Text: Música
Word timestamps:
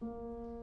Música 0.00 0.57